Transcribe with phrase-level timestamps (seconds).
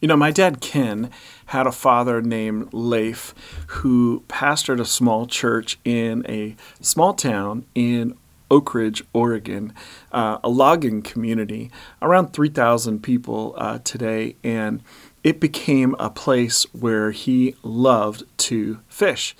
[0.00, 1.10] You know, my dad Ken
[1.46, 3.34] had a father named Leif
[3.68, 8.14] who pastored a small church in a small town in
[8.50, 9.72] Oakridge, Oregon,
[10.12, 11.70] uh, a logging community,
[12.02, 14.82] around 3,000 people uh, today, and
[15.24, 19.34] it became a place where he loved to fish.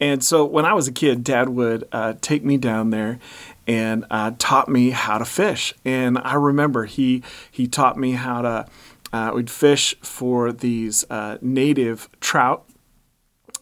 [0.00, 3.18] And so when I was a kid, Dad would uh, take me down there
[3.66, 5.72] and uh, taught me how to fish.
[5.84, 8.66] And I remember he he taught me how to
[9.14, 12.68] uh, we'd fish for these uh, native trout,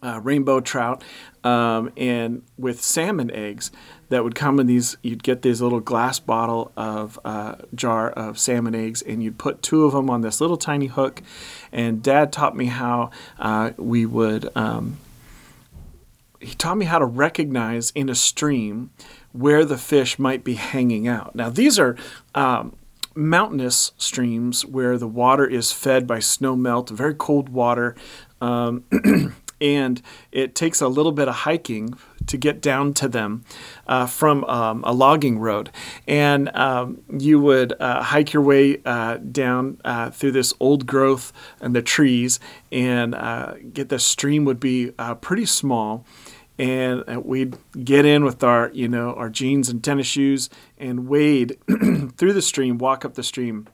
[0.03, 1.05] uh, rainbow trout,
[1.45, 3.71] um, and with salmon eggs
[4.09, 4.97] that would come in these.
[5.03, 9.63] You'd get this little glass bottle of uh, jar of salmon eggs, and you'd put
[9.63, 11.21] two of them on this little tiny hook.
[11.71, 14.49] And Dad taught me how uh, we would.
[14.57, 15.01] Um,
[16.41, 18.89] he taught me how to recognize in a stream
[19.33, 21.35] where the fish might be hanging out.
[21.35, 21.95] Now, these are
[22.35, 22.75] um,
[23.15, 27.97] mountainous streams where the water is fed by snow melt, very cold water.
[28.41, 28.85] Um,
[29.63, 31.95] and it takes a little bit of hiking
[32.27, 33.45] to get down to them
[33.87, 35.71] uh, from um, a logging road.
[36.09, 41.33] And um, you would uh, hike your way uh, down uh, through this old growth
[41.61, 42.41] and the trees,
[42.73, 46.05] and uh, get the stream would be uh, pretty small
[46.59, 51.09] and uh, we'd get in with our you know our jeans and tennis shoes and
[51.09, 51.57] wade
[52.17, 53.67] through the stream walk up the stream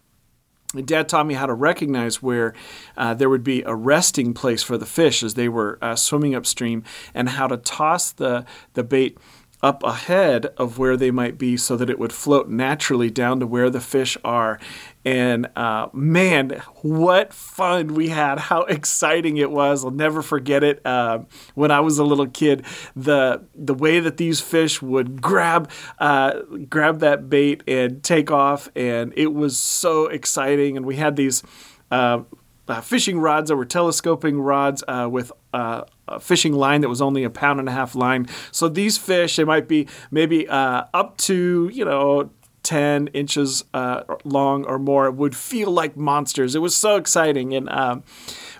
[0.84, 2.52] dad taught me how to recognize where
[2.96, 6.34] uh, there would be a resting place for the fish as they were uh, swimming
[6.34, 9.16] upstream and how to toss the, the bait
[9.62, 13.46] up ahead of where they might be so that it would float naturally down to
[13.46, 14.58] where the fish are.
[15.04, 18.38] And uh, man, what fun we had!
[18.38, 19.84] How exciting it was!
[19.84, 20.84] I'll never forget it.
[20.84, 21.20] Uh,
[21.54, 26.40] when I was a little kid, the the way that these fish would grab uh,
[26.68, 30.76] grab that bait and take off, and it was so exciting.
[30.76, 31.42] And we had these.
[31.90, 32.22] Uh,
[32.68, 37.00] uh, fishing rods that were telescoping rods uh, with uh, a fishing line that was
[37.00, 38.26] only a pound and a half line.
[38.52, 42.30] So these fish, they might be maybe uh, up to, you know,
[42.68, 46.54] 10 inches uh, long or more, would feel like monsters.
[46.54, 47.54] It was so exciting.
[47.54, 48.04] And um,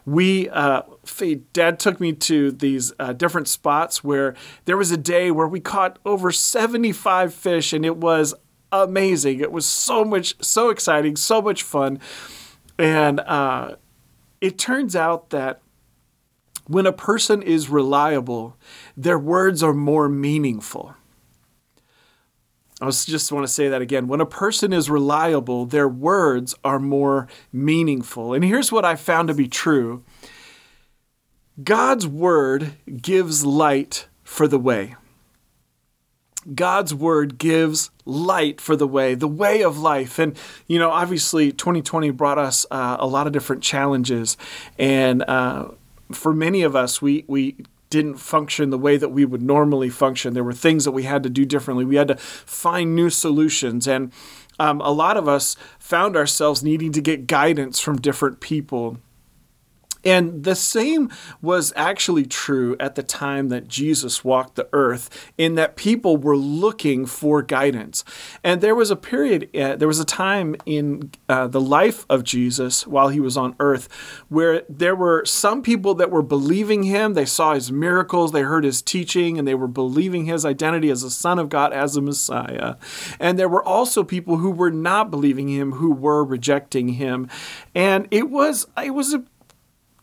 [0.07, 0.81] we, uh,
[1.53, 5.61] Dad took me to these uh, different spots where there was a day where we
[5.61, 8.33] caught over 75 fish, and it was
[8.73, 9.41] amazing.
[9.41, 12.01] It was so much, so exciting, so much fun.
[12.79, 13.75] And uh,
[14.41, 15.61] it turns out that
[16.67, 18.57] when a person is reliable,
[18.97, 20.95] their words are more meaningful.
[22.81, 24.07] I just want to say that again.
[24.07, 28.35] When a person is reliable, their words are more meaningful.
[28.35, 30.05] And here's what I found to be true
[31.63, 34.95] God's word gives light for the way.
[36.55, 40.19] God's word gives light for the way, the way of life.
[40.19, 44.37] And, you know, obviously 2020 brought us uh, a lot of different challenges.
[44.79, 45.71] And, uh,
[46.13, 47.57] for many of us, we we
[47.91, 50.35] didn't function the way that we would normally function.
[50.35, 51.85] There were things that we had to do differently.
[51.85, 54.13] We had to find new solutions, and
[54.59, 58.99] um, a lot of us found ourselves needing to get guidance from different people
[60.05, 61.11] and the same
[61.43, 66.37] was actually true at the time that Jesus walked the earth, in that people were
[66.37, 68.05] looking for guidance.
[68.43, 72.25] And there was a period, uh, there was a time in uh, the life of
[72.25, 73.89] Jesus while he was on earth
[74.29, 77.15] where there were some people that were believing him.
[77.15, 81.03] They saw his miracles, they heard his teaching, and they were believing his identity as
[81.03, 82.77] the Son of God, as the Messiah.
[83.19, 87.29] And there were also people who were not believing him, who were rejecting him.
[87.75, 89.25] And it was, it was a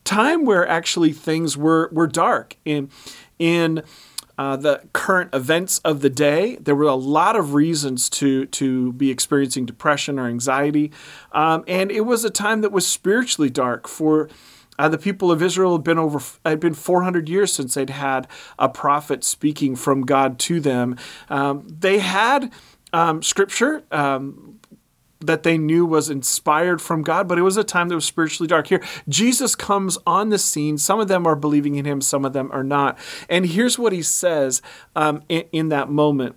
[0.06, 2.88] time where actually things were were dark in
[3.38, 3.82] in
[4.38, 6.56] uh, the current events of the day.
[6.56, 10.92] There were a lot of reasons to to be experiencing depression or anxiety,
[11.32, 14.28] um, and it was a time that was spiritually dark for.
[14.78, 18.28] Uh, the people of Israel had been over had been 400 years since they'd had
[18.58, 20.98] a prophet speaking from God to them.
[21.30, 22.52] Um, they had
[22.92, 24.60] um, scripture, um,
[25.20, 28.48] that they knew was inspired from God, but it was a time that was spiritually
[28.48, 28.66] dark.
[28.66, 30.78] Here, Jesus comes on the scene.
[30.78, 32.98] Some of them are believing in him, some of them are not.
[33.28, 34.60] And here's what he says
[34.94, 36.36] um, in, in that moment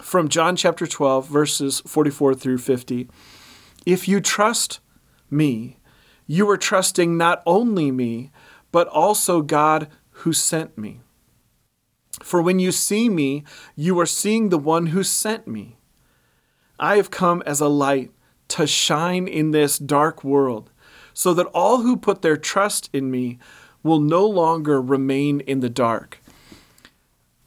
[0.00, 3.08] from John chapter 12, verses 44 through 50.
[3.86, 4.80] If you trust
[5.30, 5.78] me,
[6.26, 8.30] you are trusting not only me,
[8.70, 11.00] but also God who sent me.
[12.22, 13.44] For when you see me,
[13.76, 15.76] you are seeing the one who sent me.
[16.78, 18.10] I have come as a light
[18.48, 20.70] to shine in this dark world,
[21.12, 23.38] so that all who put their trust in me
[23.82, 26.20] will no longer remain in the dark.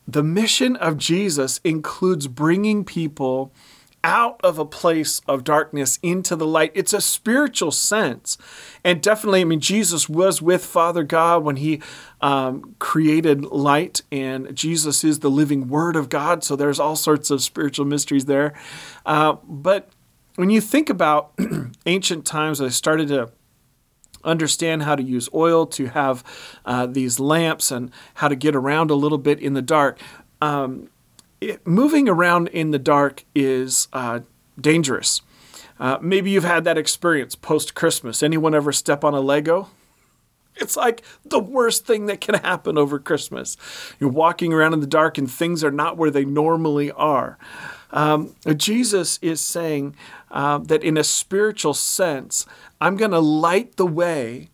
[0.07, 3.51] The mission of Jesus includes bringing people
[4.07, 6.71] out of a place of darkness into the light.
[6.74, 8.38] It's a spiritual sense.
[8.81, 11.81] And definitely, I mean, Jesus was with Father God when he
[12.21, 16.42] um, created light, and Jesus is the living Word of God.
[16.42, 18.54] So there's all sorts of spiritual mysteries there.
[19.06, 19.89] Uh, but
[20.36, 21.33] when you think about
[21.86, 23.30] ancient times, I started to
[24.24, 26.24] understand how to use oil to have
[26.65, 30.00] uh, these lamps and how to get around a little bit in the dark.
[30.42, 30.88] Um,
[31.42, 34.22] it, moving around in the dark is uh,
[34.60, 35.22] dangerous.
[35.80, 38.24] Uh, maybe you've had that experience post Christmas.
[38.24, 39.69] Anyone ever step on a Lego?
[40.60, 43.57] It's like the worst thing that can happen over Christmas.
[44.00, 47.38] You're walking around in the dark and things are not where they normally are.
[47.92, 49.95] Um, Jesus is saying
[50.31, 52.45] uh, that in a spiritual sense,
[52.81, 54.50] I'm going to light the way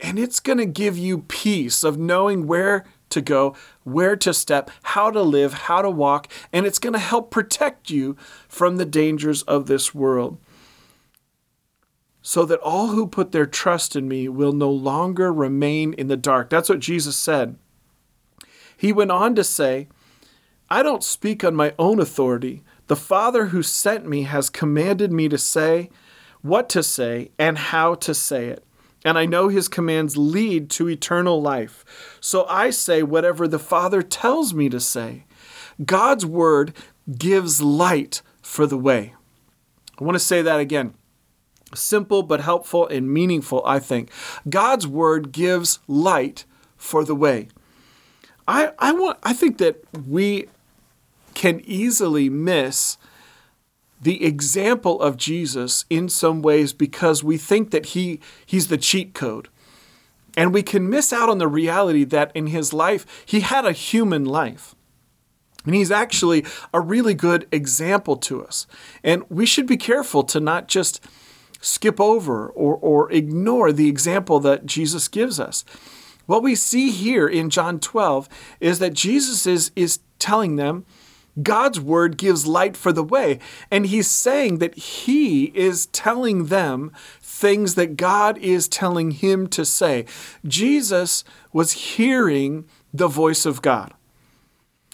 [0.00, 3.54] and it's going to give you peace of knowing where to go,
[3.84, 7.90] where to step, how to live, how to walk, and it's going to help protect
[7.90, 8.16] you
[8.48, 10.38] from the dangers of this world.
[12.22, 16.16] So that all who put their trust in me will no longer remain in the
[16.16, 16.50] dark.
[16.50, 17.56] That's what Jesus said.
[18.76, 19.88] He went on to say,
[20.68, 22.64] I don't speak on my own authority.
[22.88, 25.90] The Father who sent me has commanded me to say
[26.42, 28.64] what to say and how to say it
[29.06, 32.18] and I know his commands lead to eternal life.
[32.20, 35.26] So I say whatever the Father tells me to say.
[35.84, 36.74] God's word
[37.16, 39.14] gives light for the way.
[40.00, 40.94] I want to say that again.
[41.72, 44.10] Simple but helpful and meaningful, I think.
[44.48, 46.44] God's word gives light
[46.76, 47.46] for the way.
[48.48, 50.48] I, I want I think that we
[51.34, 52.98] can easily miss
[54.00, 59.14] the example of Jesus in some ways because we think that he he's the cheat
[59.14, 59.48] code.
[60.36, 63.72] And we can miss out on the reality that in his life he had a
[63.72, 64.74] human life.
[65.64, 68.66] And he's actually a really good example to us.
[69.02, 71.04] And we should be careful to not just
[71.60, 75.64] skip over or, or ignore the example that Jesus gives us.
[76.26, 78.28] What we see here in John 12
[78.60, 80.84] is that Jesus is, is telling them
[81.42, 83.38] God's word gives light for the way.
[83.70, 89.64] And he's saying that he is telling them things that God is telling him to
[89.64, 90.06] say.
[90.46, 93.92] Jesus was hearing the voice of God.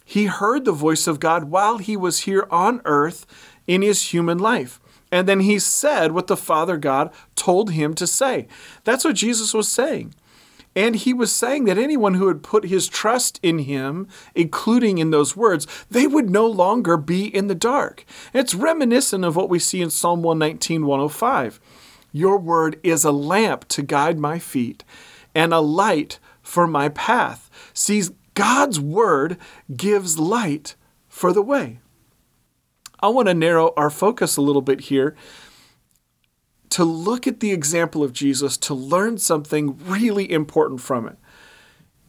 [0.04, 3.24] He heard the voice of God while he was here on earth
[3.66, 4.80] in his human life.
[5.10, 8.48] And then he said what the Father God told him to say.
[8.84, 10.14] That's what Jesus was saying.
[10.74, 15.10] And he was saying that anyone who had put his trust in him, including in
[15.10, 18.04] those words, they would no longer be in the dark.
[18.32, 21.60] It's reminiscent of what we see in Psalm 119, 105.
[22.12, 24.84] Your word is a lamp to guide my feet
[25.34, 27.50] and a light for my path.
[27.74, 28.02] See,
[28.34, 29.36] God's word
[29.74, 30.74] gives light
[31.08, 31.80] for the way.
[33.00, 35.16] I want to narrow our focus a little bit here
[36.72, 41.16] to look at the example of Jesus to learn something really important from it.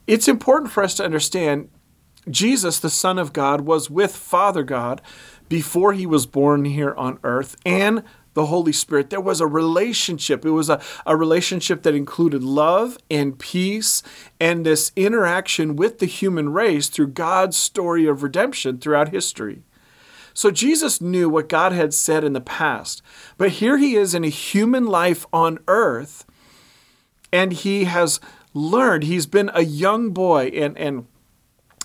[0.07, 1.69] It's important for us to understand
[2.29, 5.01] Jesus, the Son of God, was with Father God
[5.49, 9.09] before he was born here on earth and the Holy Spirit.
[9.09, 10.45] There was a relationship.
[10.45, 14.01] It was a, a relationship that included love and peace
[14.39, 19.63] and this interaction with the human race through God's story of redemption throughout history.
[20.33, 23.01] So Jesus knew what God had said in the past.
[23.37, 26.25] But here he is in a human life on earth,
[27.31, 28.19] and he has
[28.53, 31.07] learned, he's been a young boy, and, and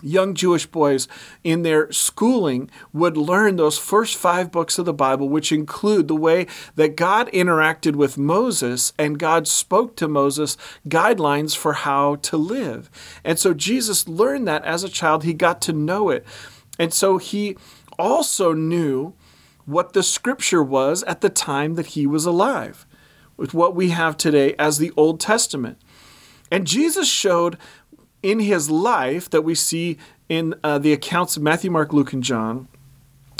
[0.02, 1.08] young Jewish boys
[1.42, 6.16] in their schooling would learn those first five books of the Bible, which include the
[6.16, 10.56] way that God interacted with Moses and God spoke to Moses
[10.88, 12.90] guidelines for how to live.
[13.24, 16.24] And so Jesus learned that as a child, he got to know it.
[16.78, 17.56] And so he
[17.98, 19.14] also knew
[19.66, 22.86] what the scripture was at the time that he was alive,
[23.36, 25.78] with what we have today as the Old Testament.
[26.50, 27.58] And Jesus showed
[28.22, 32.22] in his life that we see in uh, the accounts of Matthew, Mark, Luke, and
[32.22, 32.68] John,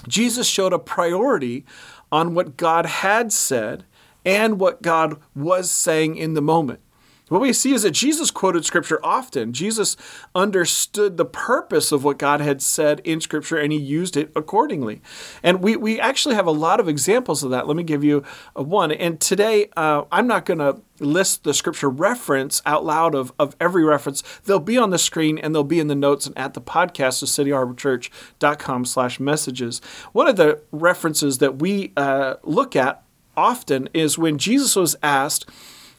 [0.06, 1.64] Jesus showed a priority
[2.10, 3.84] on what God had said
[4.24, 6.80] and what God was saying in the moment.
[7.28, 9.52] What we see is that Jesus quoted Scripture often.
[9.52, 9.96] Jesus
[10.34, 15.02] understood the purpose of what God had said in Scripture and he used it accordingly.
[15.42, 17.66] And we, we actually have a lot of examples of that.
[17.66, 18.92] Let me give you one.
[18.92, 23.54] And today, uh, I'm not going to list the Scripture reference out loud of, of
[23.60, 24.22] every reference.
[24.44, 27.22] They'll be on the screen and they'll be in the notes and at the podcast
[27.22, 29.80] of cityharborchurch.com slash messages.
[30.12, 33.02] One of the references that we uh, look at
[33.36, 35.48] often is when Jesus was asked,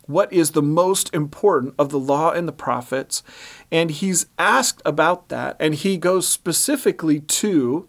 [0.09, 3.21] what is the most important of the law and the prophets.
[3.71, 7.87] And he's asked about that, and he goes specifically to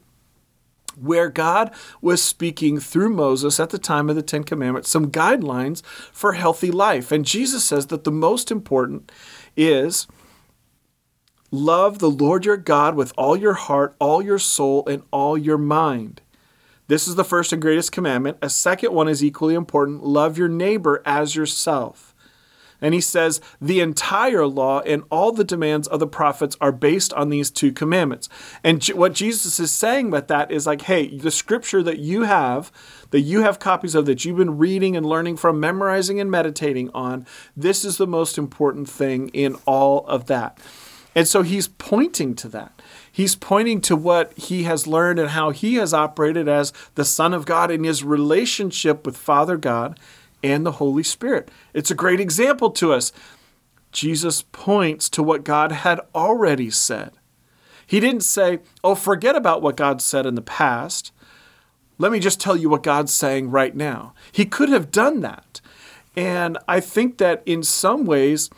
[1.00, 1.72] where God
[2.02, 6.70] was speaking through Moses at the time of the Ten Commandments some guidelines for healthy
[6.70, 7.10] life.
[7.10, 9.10] And Jesus says that the most important
[9.56, 10.06] is
[11.50, 15.56] love the Lord your God with all your heart, all your soul, and all your
[15.56, 16.20] mind.
[16.86, 18.36] This is the first and greatest commandment.
[18.42, 22.09] A second one is equally important love your neighbor as yourself.
[22.80, 27.12] And he says the entire law and all the demands of the prophets are based
[27.14, 28.28] on these two commandments.
[28.64, 32.72] And what Jesus is saying about that is like, hey, the scripture that you have,
[33.10, 36.90] that you have copies of, that you've been reading and learning from, memorizing and meditating
[36.94, 40.58] on, this is the most important thing in all of that.
[41.14, 42.80] And so he's pointing to that.
[43.10, 47.34] He's pointing to what he has learned and how he has operated as the Son
[47.34, 49.98] of God in his relationship with Father God
[50.42, 51.50] and the Holy Spirit.
[51.74, 53.12] It's a great example to us.
[53.92, 57.12] Jesus points to what God had already said.
[57.86, 61.12] He didn't say, Oh, forget about what God said in the past.
[61.98, 64.14] Let me just tell you what God's saying right now.
[64.32, 65.60] He could have done that.
[66.16, 68.48] And I think that in some ways,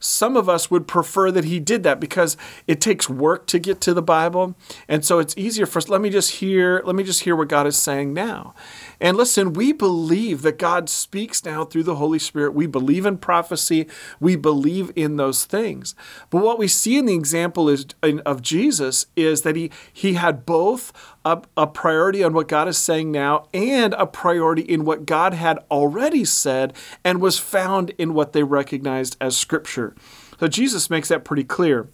[0.00, 3.80] some of us would prefer that he did that because it takes work to get
[3.82, 4.54] to the Bible.
[4.88, 5.88] And so it's easier for us.
[5.88, 8.54] Let me just hear, let me just hear what God is saying now.
[9.00, 12.54] And listen, we believe that God speaks now through the Holy Spirit.
[12.54, 13.86] We believe in prophecy.
[14.18, 15.94] We believe in those things.
[16.30, 20.44] But what we see in the example is, of Jesus is that he, he had
[20.44, 20.92] both
[21.24, 25.34] a, a priority on what God is saying now and a priority in what God
[25.34, 26.74] had already said
[27.04, 29.94] and was found in what they recognized as Scripture.
[30.40, 31.88] So Jesus makes that pretty clear.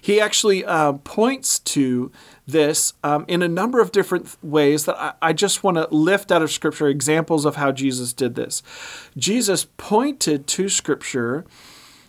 [0.00, 2.10] He actually uh, points to
[2.46, 6.30] this um, in a number of different ways that I, I just want to lift
[6.30, 8.62] out of Scripture examples of how Jesus did this.
[9.16, 11.44] Jesus pointed to Scripture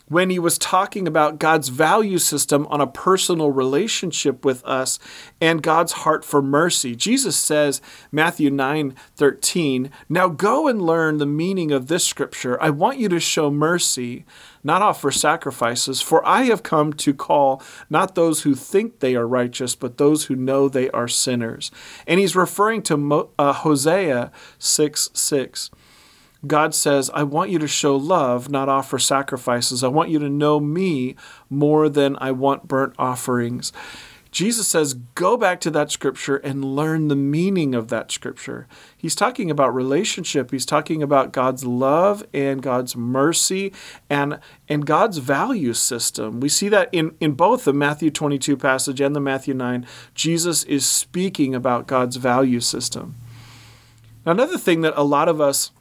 [0.10, 5.00] when he was talking about God's value system on a personal relationship with us
[5.42, 6.96] and God's heart for mercy.
[6.96, 12.62] Jesus says, Matthew 9 13, Now go and learn the meaning of this scripture.
[12.62, 14.26] I want you to show mercy,
[14.64, 19.28] not offer sacrifices, for I have come to call not those who think they are
[19.28, 21.70] righteous, but those who know they are sinners.
[22.06, 25.72] And he's referring to Mo- uh, Hosea 6 6.
[26.46, 29.84] God says, I want you to show love, not offer sacrifices.
[29.84, 31.16] I want you to know me
[31.50, 33.74] more than I want burnt offerings.
[34.30, 38.68] Jesus says, go back to that scripture and learn the meaning of that scripture.
[38.96, 40.52] He's talking about relationship.
[40.52, 43.74] He's talking about God's love and God's mercy
[44.10, 44.40] and,
[44.70, 46.40] and God's value system.
[46.40, 49.88] We see that in, in both the Matthew 22 passage and the Matthew 9.
[50.14, 53.16] Jesus is speaking about God's value system.
[54.26, 55.72] Now, another thing that a lot of us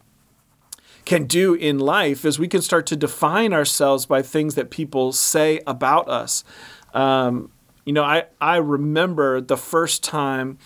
[1.07, 5.13] can do in life is we can start to define ourselves by things that people
[5.13, 6.45] say about us.
[6.93, 7.51] Um,
[7.87, 10.59] you know, I, I remember the first time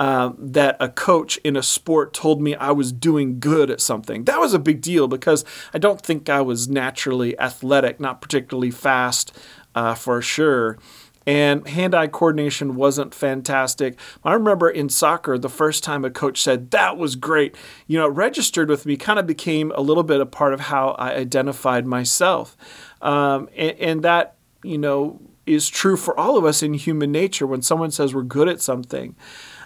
[0.00, 4.24] uh, that a coach in a sport told me I was doing good at something.
[4.24, 8.70] That was a big deal because I don't think I was naturally athletic, not particularly
[8.70, 9.36] fast
[9.74, 10.78] uh, for sure
[11.26, 13.98] and hand eye coordination wasn't fantastic.
[14.24, 18.06] I remember in soccer, the first time a coach said, That was great, you know,
[18.06, 21.14] it registered with me, kind of became a little bit a part of how I
[21.14, 22.56] identified myself.
[23.00, 27.46] Um, and, and that, you know, is true for all of us in human nature
[27.46, 29.16] when someone says we're good at something.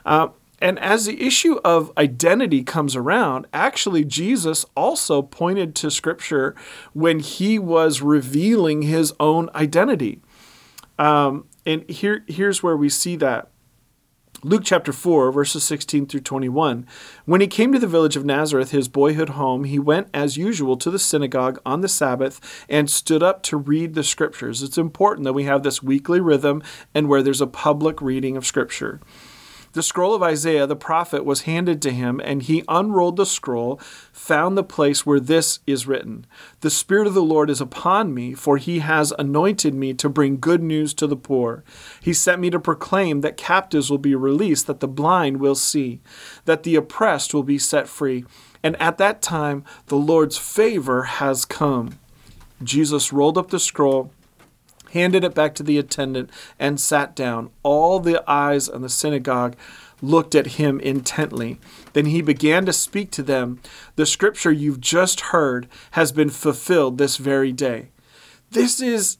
[0.04, 6.54] Uh, and as the issue of identity comes around, actually, Jesus also pointed to Scripture
[6.94, 10.22] when he was revealing his own identity.
[10.98, 13.50] Um, and here, here's where we see that.
[14.42, 16.86] Luke chapter 4, verses 16 through 21.
[17.24, 20.76] When he came to the village of Nazareth, his boyhood home, he went as usual
[20.76, 24.62] to the synagogue on the Sabbath and stood up to read the scriptures.
[24.62, 26.62] It's important that we have this weekly rhythm
[26.94, 29.00] and where there's a public reading of scripture.
[29.76, 33.76] The scroll of Isaiah the prophet was handed to him, and he unrolled the scroll,
[34.10, 36.24] found the place where this is written
[36.62, 40.40] The Spirit of the Lord is upon me, for he has anointed me to bring
[40.40, 41.62] good news to the poor.
[42.00, 46.00] He sent me to proclaim that captives will be released, that the blind will see,
[46.46, 48.24] that the oppressed will be set free.
[48.62, 51.98] And at that time, the Lord's favor has come.
[52.62, 54.10] Jesus rolled up the scroll
[54.96, 57.50] handed it back to the attendant, and sat down.
[57.62, 59.54] All the eyes in the synagogue
[60.02, 61.58] looked at him intently.
[61.92, 63.60] Then he began to speak to them.
[63.96, 67.88] The scripture you've just heard has been fulfilled this very day.
[68.50, 69.18] This is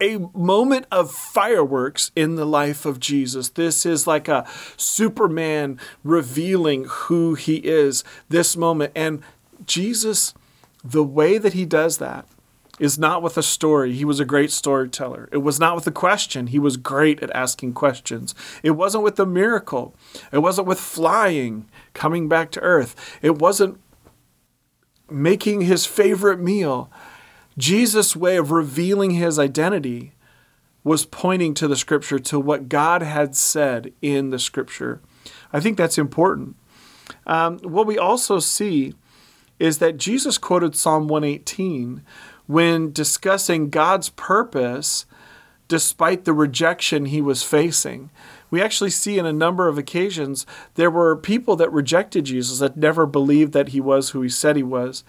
[0.00, 3.48] a moment of fireworks in the life of Jesus.
[3.48, 8.92] This is like a Superman revealing who he is, this moment.
[8.94, 9.22] And
[9.64, 10.34] Jesus,
[10.84, 12.26] the way that he does that,
[12.78, 13.92] is not with a story.
[13.92, 15.28] He was a great storyteller.
[15.32, 16.48] It was not with a question.
[16.48, 18.34] He was great at asking questions.
[18.62, 19.94] It wasn't with a miracle.
[20.30, 23.18] It wasn't with flying, coming back to earth.
[23.22, 23.80] It wasn't
[25.10, 26.90] making his favorite meal.
[27.56, 30.12] Jesus' way of revealing his identity
[30.84, 35.00] was pointing to the scripture, to what God had said in the scripture.
[35.52, 36.56] I think that's important.
[37.26, 38.94] Um, what we also see
[39.58, 42.02] is that Jesus quoted Psalm 118
[42.46, 45.06] when discussing God's purpose
[45.68, 48.10] despite the rejection he was facing.
[48.50, 52.76] We actually see in a number of occasions there were people that rejected Jesus that
[52.76, 55.02] never believed that he was who he said he was.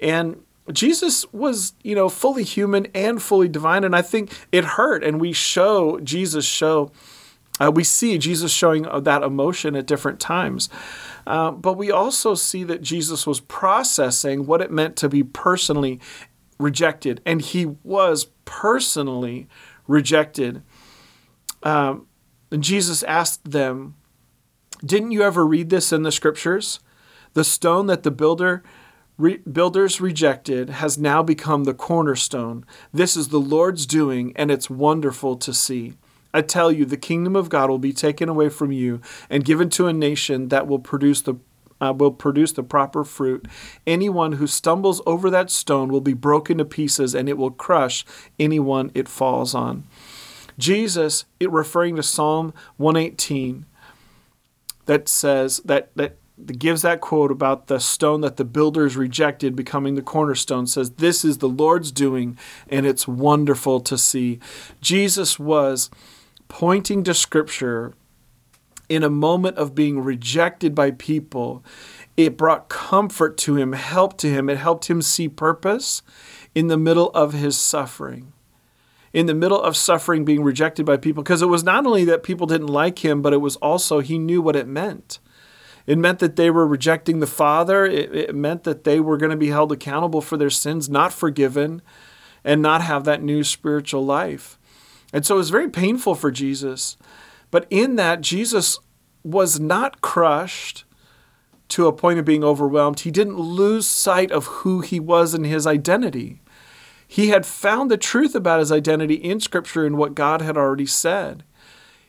[0.00, 3.84] And Jesus was, you know, fully human and fully divine.
[3.84, 5.02] And I think it hurt.
[5.02, 6.92] And we show Jesus show,
[7.58, 10.68] uh, we see Jesus showing that emotion at different times.
[11.26, 16.00] Uh, but we also see that Jesus was processing what it meant to be personally
[16.62, 19.48] rejected, and he was personally
[19.86, 20.62] rejected.
[21.62, 22.06] Um,
[22.50, 23.96] and Jesus asked them,
[24.84, 26.80] Didn't you ever read this in the scriptures?
[27.34, 28.62] The stone that the builder
[29.18, 32.64] re- builders rejected has now become the cornerstone.
[32.92, 35.94] This is the Lord's doing, and it's wonderful to see.
[36.34, 39.68] I tell you, the kingdom of God will be taken away from you and given
[39.70, 41.34] to a nation that will produce the
[41.82, 43.46] uh, will produce the proper fruit.
[43.86, 48.04] Anyone who stumbles over that stone will be broken to pieces, and it will crush
[48.38, 49.84] anyone it falls on.
[50.58, 53.66] Jesus, it referring to Psalm 118,
[54.86, 56.18] that says that that
[56.58, 61.24] gives that quote about the stone that the builders rejected becoming the cornerstone says this
[61.24, 62.36] is the Lord's doing
[62.68, 64.40] and it's wonderful to see.
[64.80, 65.88] Jesus was
[66.48, 67.94] pointing to Scripture
[68.88, 71.64] in a moment of being rejected by people,
[72.16, 74.50] it brought comfort to him, help to him.
[74.50, 76.02] It helped him see purpose
[76.54, 78.32] in the middle of his suffering.
[79.12, 82.22] In the middle of suffering, being rejected by people, because it was not only that
[82.22, 85.18] people didn't like him, but it was also he knew what it meant.
[85.86, 87.84] It meant that they were rejecting the Father.
[87.84, 91.12] It, it meant that they were going to be held accountable for their sins, not
[91.12, 91.82] forgiven,
[92.44, 94.58] and not have that new spiritual life.
[95.12, 96.96] And so it was very painful for Jesus.
[97.52, 98.80] But in that, Jesus
[99.22, 100.84] was not crushed
[101.68, 103.00] to a point of being overwhelmed.
[103.00, 106.40] He didn't lose sight of who he was and his identity.
[107.06, 110.86] He had found the truth about his identity in Scripture and what God had already
[110.86, 111.44] said.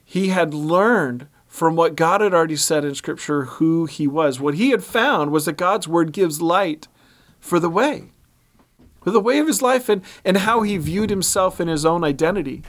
[0.03, 4.39] He had learned from what God had already said in Scripture who he was.
[4.39, 6.87] What he had found was that God's Word gives light
[7.41, 8.12] for the way
[9.03, 12.03] for the way of his life and, and how he viewed himself in his own
[12.03, 12.63] identity.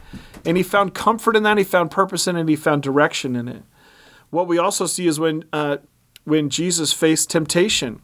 [0.44, 3.48] And he found comfort in that, he found purpose in it, he found direction in
[3.48, 3.62] it.
[4.30, 5.78] What we also see is when, uh,
[6.24, 8.02] when Jesus faced temptation.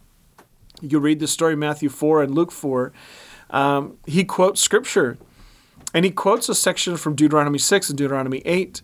[0.80, 2.92] You read the story Matthew 4 and Luke 4.
[3.50, 5.18] Um, he quotes scripture.
[5.92, 8.80] And he quotes a section from Deuteronomy 6 and Deuteronomy 8,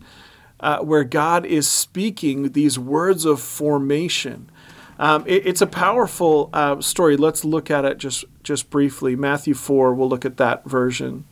[0.59, 4.51] uh, where God is speaking these words of formation
[4.99, 7.17] um, it, it's a powerful uh, story.
[7.17, 9.15] Let's look at it just, just briefly.
[9.15, 11.25] Matthew 4, we'll look at that version.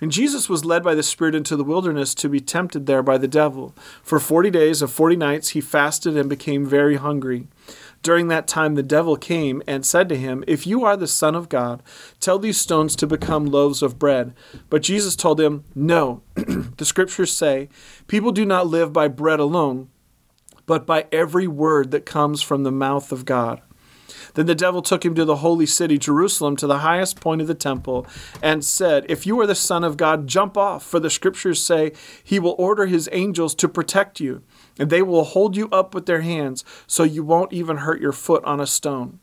[0.00, 3.18] And Jesus was led by the Spirit into the wilderness to be tempted there by
[3.18, 3.74] the devil.
[4.02, 7.48] For 40 days and 40 nights he fasted and became very hungry.
[8.02, 11.34] During that time, the devil came and said to him, If you are the Son
[11.34, 11.82] of God,
[12.18, 14.32] tell these stones to become loaves of bread.
[14.70, 16.22] But Jesus told him, No.
[16.34, 17.68] the scriptures say,
[18.06, 19.90] People do not live by bread alone
[20.70, 23.60] but by every word that comes from the mouth of God.
[24.34, 27.46] Then the devil took him to the holy city, Jerusalem, to the highest point of
[27.46, 28.06] the temple,
[28.42, 31.92] and said, If you are the Son of God, jump off, for the scriptures say,
[32.22, 34.42] He will order His angels to protect you,
[34.78, 38.12] and they will hold you up with their hands, so you won't even hurt your
[38.12, 39.20] foot on a stone.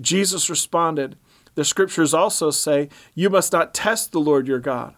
[0.00, 1.16] Jesus responded,
[1.54, 4.94] The scriptures also say, You must not test the Lord your God.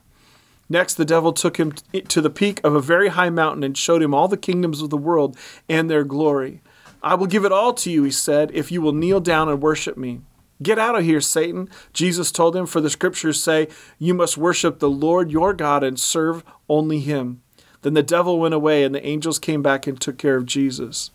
[0.69, 4.03] Next, the devil took him to the peak of a very high mountain and showed
[4.03, 5.37] him all the kingdoms of the world
[5.69, 6.63] and their glory.
[7.03, 9.63] I will give it all to you, he said, if you will kneel down and
[9.63, 10.21] worship me.
[10.63, 14.79] Get out of here, Satan, Jesus told him, for the scriptures say, You must worship
[14.79, 17.41] the Lord your God and serve only him.
[17.81, 21.13] Then the devil went away, and the angels came back and took care of Jesus.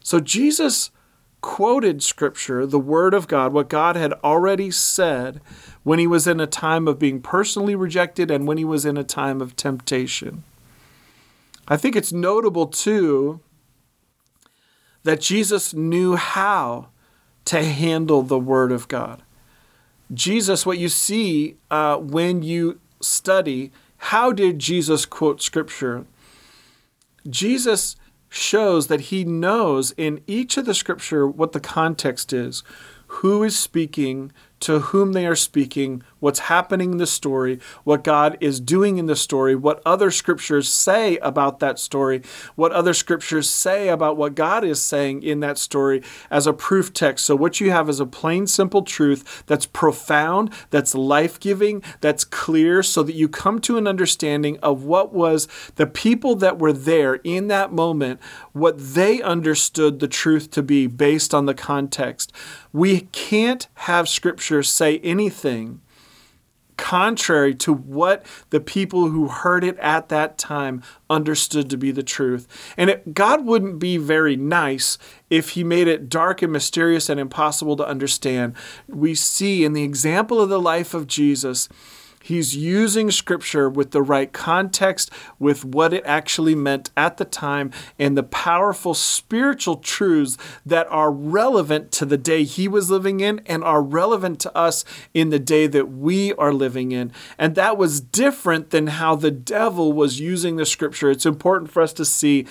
[0.00, 0.90] So Jesus
[1.42, 5.42] quoted scripture, the word of God, what God had already said
[5.82, 8.96] when he was in a time of being personally rejected and when he was in
[8.96, 10.44] a time of temptation.
[11.68, 13.40] I think it's notable too
[15.04, 16.88] that Jesus knew how
[17.44, 19.22] to handle the word of God.
[20.12, 26.04] Jesus, what you see uh, when you study, how did Jesus quote scripture?
[27.28, 27.96] Jesus
[28.28, 32.62] shows that he knows in each of the scripture what the context is,
[33.06, 38.38] who is speaking, to whom they are speaking, what's happening in the story, what God
[38.40, 42.22] is doing in the story, what other scriptures say about that story,
[42.54, 46.92] what other scriptures say about what God is saying in that story as a proof
[46.92, 47.24] text.
[47.24, 52.24] So, what you have is a plain, simple truth that's profound, that's life giving, that's
[52.24, 56.72] clear, so that you come to an understanding of what was the people that were
[56.72, 58.20] there in that moment,
[58.52, 62.32] what they understood the truth to be based on the context.
[62.72, 65.80] We can't have scripture say anything
[66.76, 72.02] contrary to what the people who heard it at that time understood to be the
[72.02, 72.46] truth.
[72.76, 74.98] And it, God wouldn't be very nice
[75.30, 78.54] if He made it dark and mysterious and impossible to understand.
[78.88, 81.68] We see in the example of the life of Jesus
[82.22, 87.70] He's using scripture with the right context, with what it actually meant at the time,
[87.98, 93.40] and the powerful spiritual truths that are relevant to the day he was living in
[93.46, 97.12] and are relevant to us in the day that we are living in.
[97.38, 101.10] And that was different than how the devil was using the scripture.
[101.10, 102.46] It's important for us to see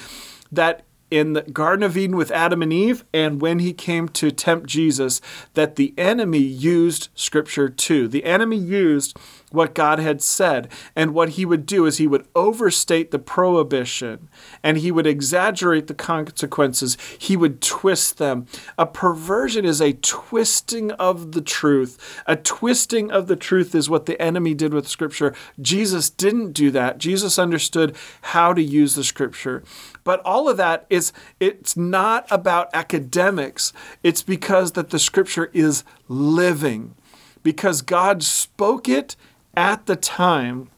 [0.51, 4.31] that in the Garden of Eden with Adam and Eve, and when he came to
[4.31, 5.21] tempt Jesus,
[5.53, 8.07] that the enemy used Scripture too.
[8.07, 9.15] The enemy used
[9.51, 10.69] what God had said.
[10.95, 14.29] And what he would do is he would overstate the prohibition
[14.63, 16.97] and he would exaggerate the consequences.
[17.17, 18.47] He would twist them.
[18.77, 22.21] A perversion is a twisting of the truth.
[22.25, 25.35] A twisting of the truth is what the enemy did with Scripture.
[25.61, 26.97] Jesus didn't do that.
[26.97, 29.63] Jesus understood how to use the Scripture.
[30.03, 33.73] But all of that is, it's not about academics.
[34.03, 36.95] It's because that the Scripture is living.
[37.43, 39.15] Because God spoke it
[39.55, 40.69] at the time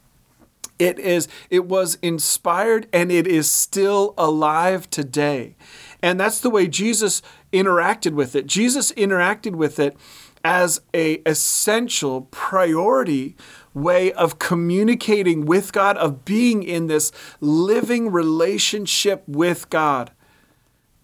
[0.79, 5.55] it is it was inspired and it is still alive today
[6.01, 9.95] and that's the way jesus interacted with it jesus interacted with it
[10.43, 13.35] as a essential priority
[13.73, 20.11] way of communicating with god of being in this living relationship with god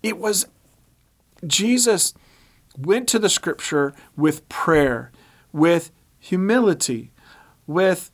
[0.03, 0.47] it was
[1.45, 2.13] jesus
[2.77, 5.12] went to the scripture with prayer
[5.51, 7.12] with humility
[7.65, 8.12] with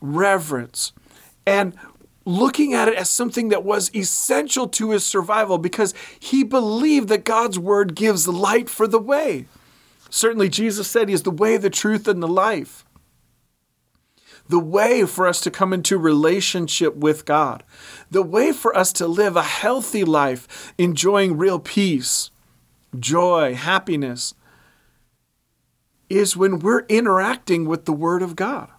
[0.00, 0.92] reverence
[1.46, 1.74] and
[2.26, 7.24] looking at it as something that was essential to his survival because he believed that
[7.24, 9.46] God's word gives light for the way.
[10.10, 12.84] Certainly, Jesus said he is the way, the truth, and the life.
[14.48, 17.64] The way for us to come into relationship with God,
[18.10, 22.30] the way for us to live a healthy life, enjoying real peace,
[22.98, 24.34] joy, happiness,
[26.08, 28.70] is when we're interacting with the Word of God.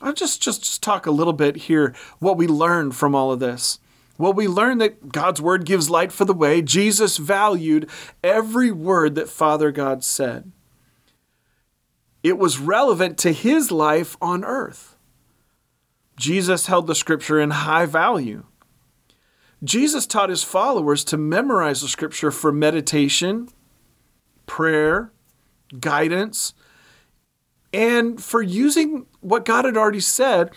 [0.00, 3.40] I'll just, just, just talk a little bit here what we learned from all of
[3.40, 3.78] this.
[4.18, 6.62] Well, we learn that God's word gives light for the way.
[6.62, 7.88] Jesus valued
[8.24, 10.52] every word that Father God said.
[12.26, 14.96] It was relevant to his life on earth.
[16.18, 18.42] Jesus held the scripture in high value.
[19.62, 23.48] Jesus taught his followers to memorize the scripture for meditation,
[24.46, 25.12] prayer,
[25.78, 26.52] guidance,
[27.72, 30.50] and for using what God had already said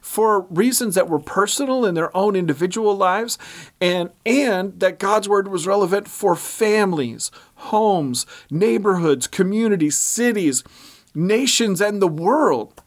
[0.00, 3.36] for reasons that were personal in their own individual lives
[3.80, 10.62] and and that God's word was relevant for families, homes, neighborhoods, communities, cities,
[11.16, 12.82] nations and the world.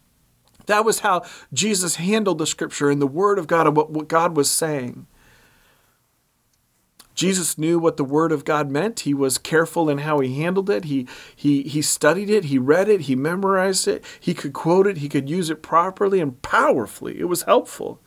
[0.67, 4.07] That was how Jesus handled the scripture and the word of God and what, what
[4.07, 5.07] God was saying.
[7.19, 9.01] Jesus knew what the Word of God meant.
[9.01, 10.85] He was careful in how he handled it.
[10.85, 14.99] He, he, he studied it, he read it, he memorized it, he could quote it,
[14.99, 17.19] he could use it properly and powerfully.
[17.19, 17.99] It was helpful.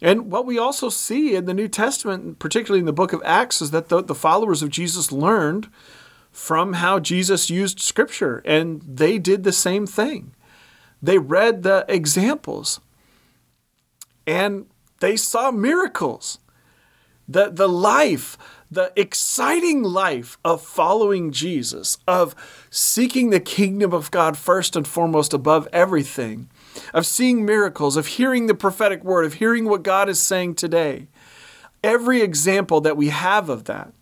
[0.00, 3.60] And what we also see in the New Testament, particularly in the book of Acts,
[3.60, 5.68] is that the, the followers of Jesus learned
[6.36, 10.34] from how Jesus used Scripture, and they did the same thing.
[11.02, 12.78] They read the examples
[14.26, 14.66] and
[15.00, 16.38] they saw miracles
[17.26, 18.36] the, the life,
[18.70, 22.34] the exciting life of following Jesus, of
[22.68, 26.50] seeking the kingdom of God first and foremost above everything,
[26.92, 31.08] of seeing miracles, of hearing the prophetic word, of hearing what God is saying today.
[31.82, 33.94] Every example that we have of that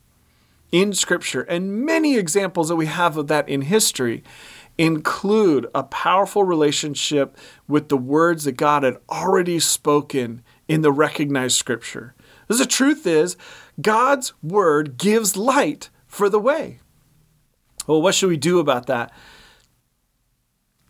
[0.75, 4.25] in Scripture, and many examples that we have of that in history,
[4.77, 11.57] include a powerful relationship with the words that God had already spoken in the recognized
[11.57, 12.17] Scripture.
[12.49, 13.37] The truth is,
[13.81, 16.81] God's word gives light for the way.
[17.87, 19.13] Well, what should we do about that?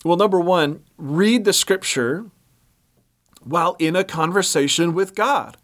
[0.02, 2.30] Well, number one, read the scripture
[3.42, 5.58] while in a conversation with God.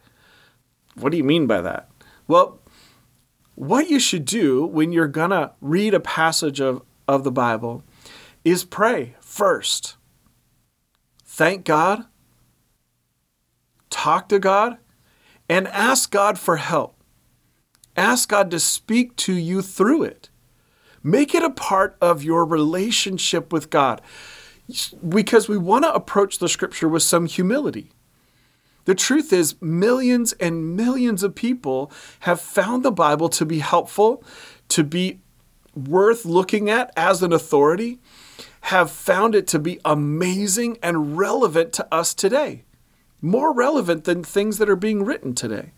[0.95, 1.89] What do you mean by that?
[2.29, 2.60] Well,
[3.61, 7.85] what you should do when you're going to read a passage of, of the Bible
[8.43, 9.97] is pray first.
[11.27, 12.07] Thank God,
[13.91, 14.79] talk to God,
[15.47, 17.05] and ask God for help.
[17.99, 20.31] Ask God to speak to you through it.
[21.03, 24.01] Make it a part of your relationship with God
[25.07, 27.93] because we want to approach the scripture with some humility.
[28.91, 31.93] The truth is, millions and millions of people
[32.27, 34.25] have found the Bible to be helpful,
[34.67, 35.21] to be
[35.77, 38.01] worth looking at as an authority,
[38.63, 42.65] have found it to be amazing and relevant to us today.
[43.21, 45.71] More relevant than things that are being written today.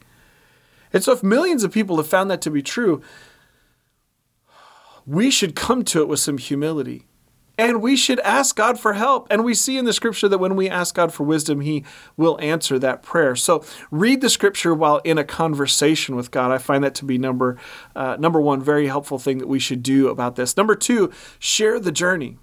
[0.90, 3.02] And so, if millions of people have found that to be true,
[5.04, 7.04] we should come to it with some humility.
[7.58, 9.26] And we should ask God for help.
[9.30, 11.84] And we see in the scripture that when we ask God for wisdom, He
[12.16, 13.36] will answer that prayer.
[13.36, 16.50] So read the scripture while in a conversation with God.
[16.50, 17.58] I find that to be number,
[17.94, 20.56] uh, number one, very helpful thing that we should do about this.
[20.56, 22.38] Number two, share the journey.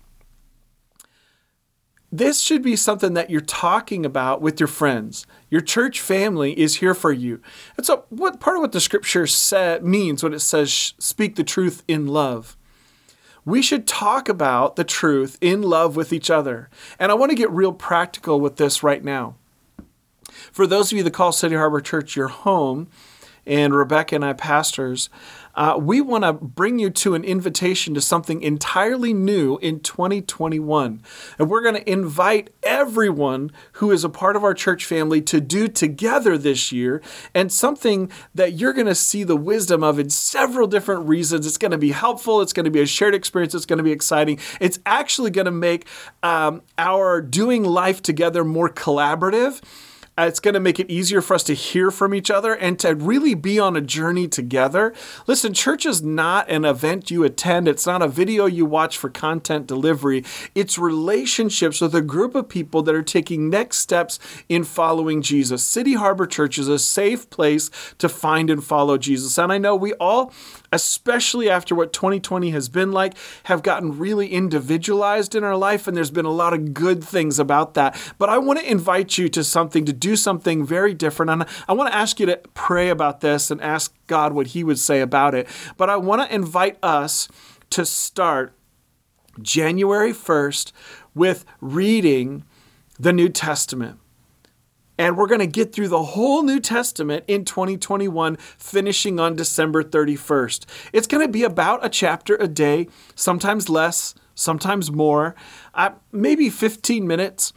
[2.12, 5.28] This should be something that you're talking about with your friends.
[5.52, 7.40] Your church family is here for you.
[7.78, 11.44] And so, what part of what the scripture say, means when it says, speak the
[11.44, 12.58] truth in love?
[13.50, 16.70] We should talk about the truth in love with each other.
[17.00, 19.36] And I want to get real practical with this right now.
[20.52, 22.88] For those of you that call City Harbor Church your home,
[23.50, 25.10] and Rebecca and I pastors,
[25.56, 31.02] uh, we want to bring you to an invitation to something entirely new in 2021.
[31.38, 35.42] And we're going to invite everyone who is a part of our church family to
[35.42, 37.02] do together this year,
[37.34, 41.48] and something that you're going to see the wisdom of in several different reasons.
[41.48, 43.84] It's going to be helpful, it's going to be a shared experience, it's going to
[43.84, 44.40] be exciting.
[44.62, 45.88] It's actually going to make
[46.22, 49.62] um, our doing life together more collaborative
[50.20, 52.78] Uh, it's going to make it easier for us to hear from each other and
[52.78, 54.94] to really be on a journey together.
[55.28, 59.10] Listen, church is not an event you attend, it's not a video you watch for
[59.10, 60.26] content delivery.
[60.54, 65.64] It's relationships with a group of people that are taking next steps in following Jesus.
[65.64, 69.38] City Harbor Church is a safe place to find and follow Jesus.
[69.38, 70.34] And I know we all
[70.72, 75.96] especially after what 2020 has been like, have gotten really individualized in our life, and
[75.96, 78.00] there's been a lot of good things about that.
[78.18, 81.30] But I want to invite you to something, to do something very different.
[81.30, 84.64] And I want to ask you to pray about this and ask God what He
[84.64, 85.48] would say about it.
[85.78, 87.28] But I want to invite us
[87.72, 88.54] to start
[89.42, 90.72] January 1st
[91.14, 92.44] with reading
[93.00, 94.00] the New Testament.
[94.98, 99.82] And we're going to get through the whole New Testament in 2021, finishing on December
[99.82, 100.66] 31st.
[100.92, 105.36] It's going to be about a chapter a day, sometimes less, sometimes more,
[105.74, 107.54] uh, maybe 15 minutes.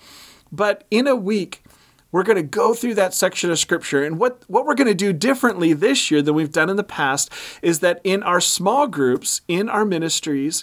[0.52, 1.64] But in a week,
[2.12, 4.04] we're going to go through that section of scripture.
[4.04, 6.84] And what, what we're going to do differently this year than we've done in the
[6.84, 7.30] past
[7.62, 10.62] is that in our small groups, in our ministries,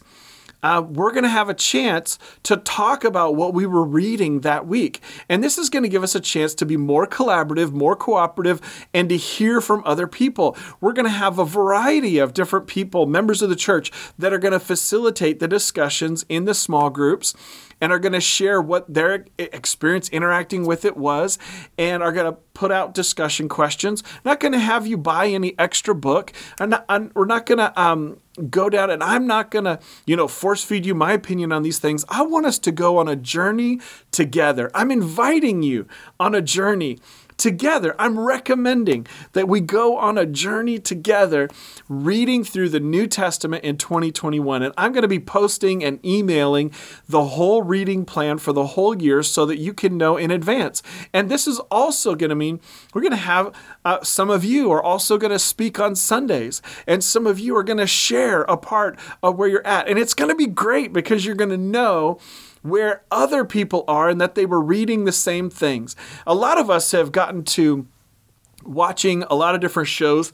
[0.62, 4.68] uh, we're going to have a chance to talk about what we were reading that
[4.68, 5.02] week.
[5.30, 8.88] And this is going to give us a chance to be more collaborative, more cooperative,
[8.94, 10.58] and to hear from other people.
[10.82, 14.38] We're going to have a variety of different people, members of the church, that are
[14.38, 17.34] going to facilitate the discussions in the small groups
[17.82, 21.38] and are going to share what their experience interacting with it was
[21.78, 24.04] and are going to put out discussion questions.
[24.26, 26.34] Not going to have you buy any extra book.
[26.60, 29.80] I'm not, I'm, we're not going to um, go down and I'm not going to,
[30.06, 32.06] you know, force feed you my opinion on these things.
[32.10, 33.80] I want us to go on a journey
[34.12, 34.70] together.
[34.74, 35.88] I'm inviting you
[36.20, 37.00] on a journey
[37.40, 37.96] together.
[37.98, 41.50] I'm recommending that we go on a journey together
[41.88, 44.62] reading through the New Testament in 2021.
[44.62, 46.72] And I'm going to be posting and emailing
[47.08, 50.84] the whole reading plan for the whole year so that you can know in advance.
[51.14, 52.60] And this is also going to mean
[52.94, 56.62] we're going to have uh, some of you are also going to speak on Sundays,
[56.86, 59.88] and some of you are going to share a part of where you're at.
[59.88, 62.20] And it's going to be great because you're going to know
[62.62, 65.96] where other people are and that they were reading the same things.
[66.28, 67.88] A lot of us have gotten to
[68.64, 70.32] watching a lot of different shows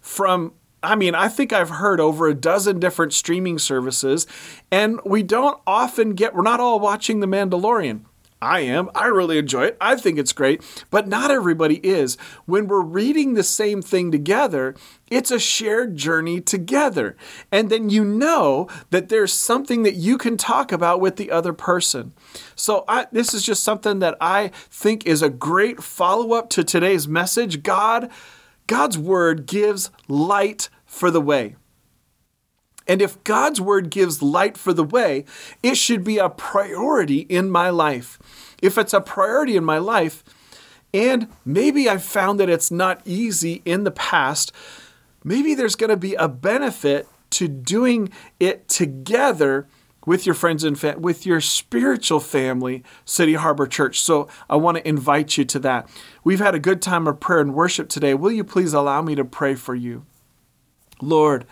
[0.00, 4.28] from I mean, I think I've heard over a dozen different streaming services,
[4.70, 8.04] and we don't often get, we're not all watching The Mandalorian.
[8.40, 8.88] I am.
[8.94, 9.76] I really enjoy it.
[9.80, 12.16] I think it's great, but not everybody is.
[12.46, 14.76] When we're reading the same thing together,
[15.10, 17.16] it's a shared journey together.
[17.50, 21.52] And then you know that there's something that you can talk about with the other
[21.52, 22.12] person.
[22.54, 26.62] So, I, this is just something that I think is a great follow up to
[26.62, 27.64] today's message.
[27.64, 28.08] God,
[28.68, 31.56] God's word gives light for the way.
[32.88, 35.26] And if God's word gives light for the way,
[35.62, 38.18] it should be a priority in my life.
[38.62, 40.24] If it's a priority in my life,
[40.94, 44.52] and maybe I've found that it's not easy in the past,
[45.22, 49.68] maybe there's going to be a benefit to doing it together
[50.06, 54.00] with your friends and fa- with your spiritual family, City Harbor Church.
[54.00, 55.86] So I want to invite you to that.
[56.24, 58.14] We've had a good time of prayer and worship today.
[58.14, 60.06] Will you please allow me to pray for you?
[61.02, 61.44] Lord,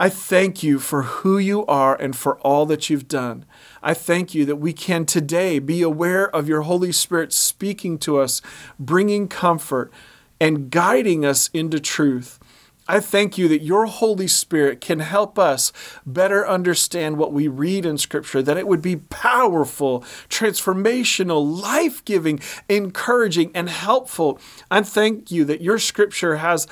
[0.00, 3.44] I thank you for who you are and for all that you've done.
[3.82, 8.20] I thank you that we can today be aware of your Holy Spirit speaking to
[8.20, 8.40] us,
[8.78, 9.92] bringing comfort,
[10.40, 12.38] and guiding us into truth.
[12.86, 15.72] I thank you that your Holy Spirit can help us
[16.06, 22.38] better understand what we read in Scripture, that it would be powerful, transformational, life giving,
[22.68, 24.38] encouraging, and helpful.
[24.70, 26.68] I thank you that your Scripture has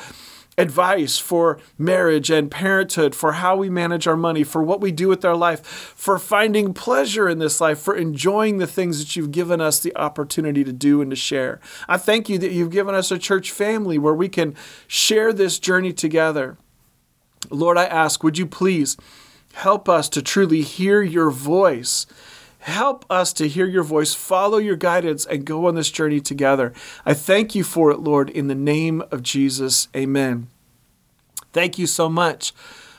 [0.58, 5.08] advice for marriage and parenthood, for how we manage our money, for what we do
[5.08, 9.32] with our life, for finding pleasure in this life, for enjoying the things that you've
[9.32, 11.60] given us the opportunity to do and to share.
[11.88, 14.54] I thank you that you've given us a church family where we can
[14.86, 16.56] share this journey together.
[17.50, 18.96] Lord, I ask, would you please
[19.54, 22.06] help us to truly hear your voice?
[22.66, 26.72] Help us to hear your voice, follow your guidance, and go on this journey together.
[27.04, 29.86] I thank you for it, Lord, in the name of Jesus.
[29.94, 30.48] Amen.
[31.52, 32.52] Thank you so much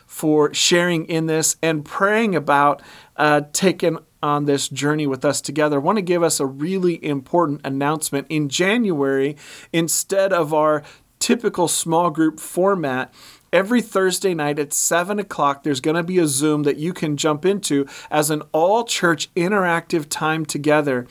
[0.06, 2.82] for sharing in this and praying about
[3.18, 5.76] uh, taking on this journey with us together.
[5.76, 8.28] I want to give us a really important announcement.
[8.30, 9.36] In January,
[9.74, 10.82] instead of our
[11.20, 13.14] typical small group format,
[13.58, 17.18] Every Thursday night at 7 o'clock, there's going to be a Zoom that you can
[17.18, 21.08] jump into as an all church interactive time together.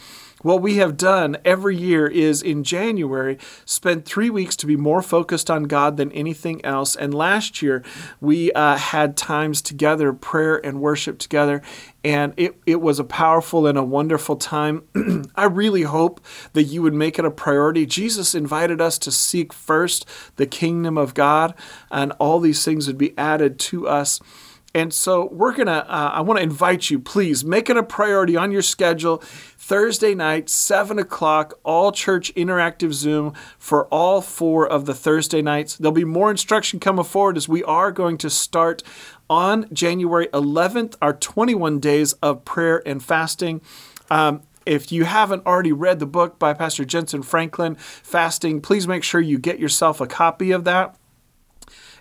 [0.47, 5.03] What we have done every year is in January spend three weeks to be more
[5.03, 6.95] focused on God than anything else.
[6.95, 7.83] And last year
[8.21, 11.63] we uh, had times together, prayer and worship together,
[12.05, 14.85] and it, it was a powerful and a wonderful time.
[15.35, 16.21] I really hope
[16.53, 17.85] that you would make it a priority.
[17.85, 20.07] Jesus invited us to seek first
[20.37, 21.55] the kingdom of God,
[21.91, 24.21] and all these things would be added to us.
[24.77, 27.83] And so we're going to, uh, I want to invite you, please make it a
[27.83, 29.23] priority on your schedule.
[29.57, 35.79] Thursday night, 7 o'clock, all church interactive Zoom for all four of the Thursday nights.
[35.79, 38.83] There'll be more instruction coming forward as we are going to start
[39.31, 43.63] on January 11th, our 21 days of prayer and fasting.
[44.11, 49.05] Um, if you haven't already read the book by Pastor Jentezen Franklin, Fasting, please make
[49.05, 50.99] sure you get yourself a copy of that.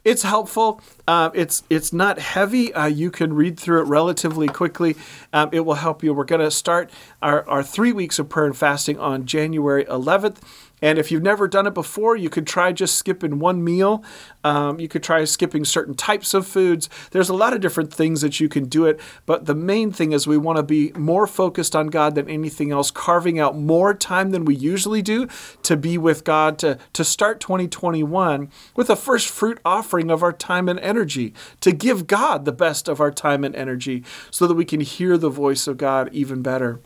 [0.03, 0.81] It's helpful.
[1.07, 2.73] Uh, it's it's not heavy.
[2.73, 4.95] Uh, you can read through it relatively quickly.
[5.31, 6.13] Um, it will help you.
[6.13, 6.89] We're going to start
[7.21, 10.37] our, our three weeks of prayer and fasting on January 11th.
[10.81, 14.03] And if you've never done it before, you could try just skipping one meal.
[14.43, 16.89] Um, you could try skipping certain types of foods.
[17.11, 18.99] There's a lot of different things that you can do it.
[19.25, 22.71] But the main thing is we want to be more focused on God than anything
[22.71, 25.27] else, carving out more time than we usually do
[25.63, 30.33] to be with God, to, to start 2021 with a first fruit offering of our
[30.33, 34.55] time and energy, to give God the best of our time and energy so that
[34.55, 36.79] we can hear the voice of God even better.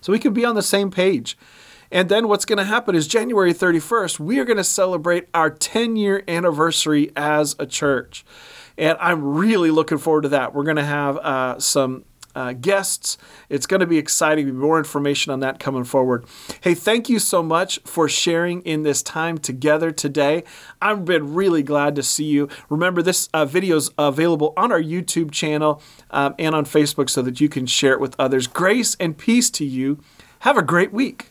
[0.00, 1.36] So we can be on the same page.
[1.90, 5.50] And then what's going to happen is January 31st, we are going to celebrate our
[5.50, 8.24] 10 year anniversary as a church.
[8.78, 10.54] And I'm really looking forward to that.
[10.54, 13.18] We're going to have uh, some uh, guests.
[13.48, 14.56] It's going to be exciting.
[14.56, 16.24] More information on that coming forward.
[16.60, 20.44] Hey, thank you so much for sharing in this time together today.
[20.80, 22.48] I've been really glad to see you.
[22.68, 27.22] Remember, this uh, video is available on our YouTube channel um, and on Facebook so
[27.22, 28.46] that you can share it with others.
[28.46, 29.98] Grace and peace to you.
[30.40, 31.29] Have a great week.